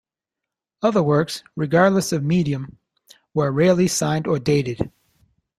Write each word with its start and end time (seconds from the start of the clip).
Other 0.81 1.03
works, 1.03 1.43
regardless 1.55 2.11
of 2.11 2.23
medium 2.23 2.79
were 3.35 3.51
rarely 3.51 3.87
signed 3.87 4.25
or 4.25 4.39
dated. 4.39 4.91